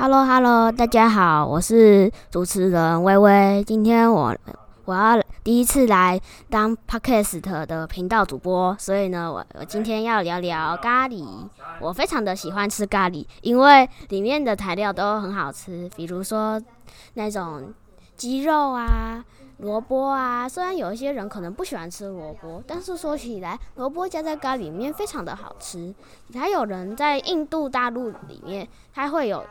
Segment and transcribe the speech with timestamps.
[0.00, 3.62] Hello Hello，大家好，我是主持人微微。
[3.66, 4.34] 今天我
[4.86, 11.22] 我要第一次来当 Podcast 的频道主播，所以呢，我我今天要聊聊咖喱。
[11.80, 16.58] 我非常的喜欢吃咖喱，因为里面的材料都很好吃，比如说
[17.12, 17.70] 那种
[18.16, 19.22] 鸡肉啊、
[19.60, 20.48] 萝卜啊。
[20.48, 25.94] 虽然有一些人可能不喜欢吃萝卜，但是说起来，萝卜加在咖喱里面非常的好吃。
[26.34, 29.44] 还有人在印度大陆里面，它会有。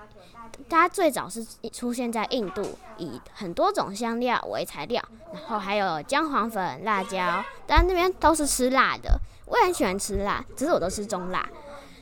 [0.67, 2.61] 它最早是出现在印度，
[2.97, 5.01] 以很多种香料为材料，
[5.31, 9.17] 然后还有姜黄粉、辣椒，但那边都是吃辣的。
[9.45, 11.47] 我也很喜欢吃辣，只是我都吃中辣，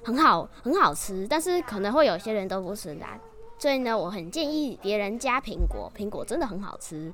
[0.03, 1.27] 很好，很好吃。
[1.29, 3.19] 但是可能会有些人都不吃辣，
[3.59, 7.13] 所以呢，我很建议别人加苹果，苹果真的很好吃。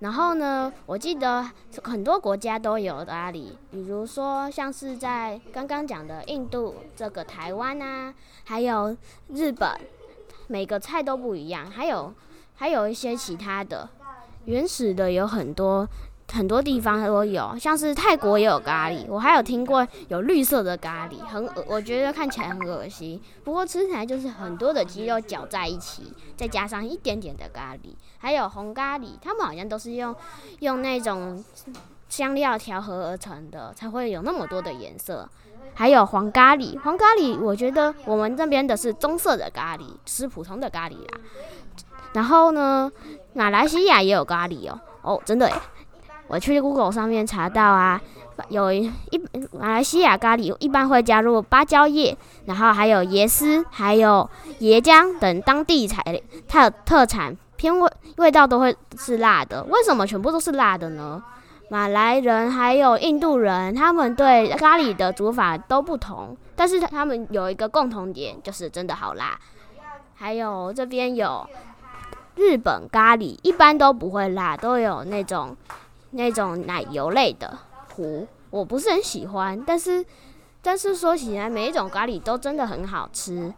[0.00, 1.50] 然后呢，我记得
[1.82, 8.96] 很多国家都有阿里，比如说像是在刚刚讲的印度，这个台湾啊，还有
[9.28, 9.68] 日本。
[10.50, 12.10] 每个菜都不一样，还有
[12.54, 13.86] 还有一些其他的
[14.46, 15.86] 原始的有很多
[16.32, 30.14] 很多地方都有，像是泰国也有咖喱，我还有听过有绿色的咖喱，很我觉得看起来很恶心，不过吃起来就是很多的鸡肉搅在一起，再加上一点点的咖喱，还有红咖喱，他们好像都是用
[30.60, 31.42] 用那种
[32.08, 35.28] 香料调和而成的，才会有那么多的颜色。
[35.74, 41.20] 还有黄咖喱，黄咖喱，我觉得我们这边的是棕色的咖喱，是普通的咖喱啦。
[42.12, 42.90] 然后呢，
[43.32, 45.60] 马来西亚也有咖喱哦，哦，真的诶，
[46.28, 48.00] 我去 Google 上面查到啊，
[48.48, 48.90] 有一
[49.58, 54.28] 马来西亚咖喱一般会加入芭蕉叶，然后还有椰丝，还有
[54.60, 59.64] 椰浆等当地材特特产，偏味味道都会是辣的。
[59.64, 61.22] 为什么全部都是辣的呢？
[61.70, 69.38] 马来人还有印度人，他们对咖喱的煮法都不同，但是他们有一个共同点，就是真的好辣。
[70.14, 71.46] 还有这边有
[72.36, 75.54] 日本咖喱，一般都不会辣，都有那种
[76.10, 77.58] 那种奶油类的
[77.94, 79.62] 糊，我不是很喜欢。
[79.66, 80.04] 但是
[80.62, 83.52] 但是说起来，每一种咖喱都真的很好吃。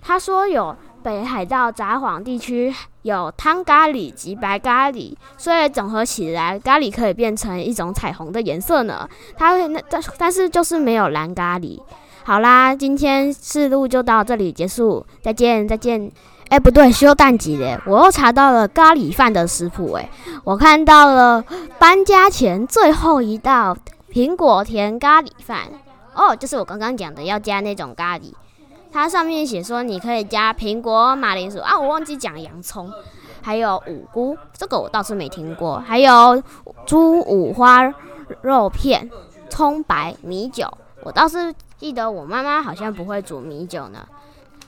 [0.00, 0.76] 他说有。
[1.04, 9.06] 北海道札幌地区有汤咖喱及白咖喱，所以总合起来，咖喱可以变成一种彩虹的颜色呢。
[9.36, 11.78] 它那但但是就是没有蓝咖喱。
[12.22, 16.10] 好啦，今天试录就到这里结束，再见再见。
[16.54, 19.90] 哎，不对，休淡季嘞，我又查到了咖喱饭的食谱。
[19.94, 20.08] 哎，
[20.44, 21.44] 我看到了
[21.80, 23.76] 搬家前最后一道
[24.12, 25.62] 苹果甜咖喱饭。
[26.14, 28.32] 哦，就是我刚刚讲的要加那种咖喱。
[28.92, 32.88] 它上面写说你可以加苹果、马铃薯啊，我忘记讲洋葱，
[33.42, 35.82] 还有五菇，这个我倒是没听过。
[35.84, 36.40] 还有
[36.86, 37.92] 猪五花
[38.42, 39.10] 肉片、
[39.50, 40.72] 葱白米酒，
[41.02, 44.06] 我倒是记得我妈妈好像不会煮米酒呢。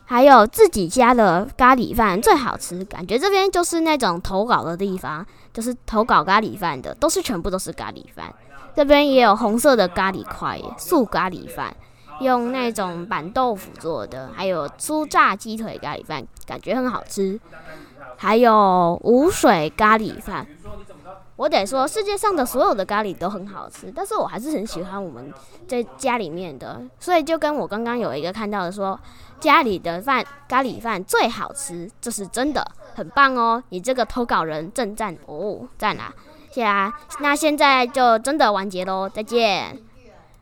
[0.07, 8.33] 还有自己家的咖喱饭最好吃，感觉这边就是那种投稿的地方，就是投稿咖喱饭的，都是全部都是咖喱饭。
[8.75, 11.75] 这边也有红色的咖喱块，素咖喱饭。
[12.21, 17.39] 用那种板豆腐做的，还有酥炸鸡腿咖喱饭，感觉很好吃。
[18.17, 20.47] 还有无水咖喱饭，
[21.37, 25.33] 我得说世界上的所有的咖喱都很好吃，但是我还是很喜欢我们
[25.69, 28.99] 在家里面的，所以就跟我刚刚有一个看到的说，
[29.39, 33.63] 家里的饭咖喱饭最好吃，这是真的，很棒哦！
[33.69, 36.13] 你这个投稿人正赞哦，赞啊！
[36.51, 36.91] 谢啊！
[37.21, 39.86] 那现在就真的完结喽，再见。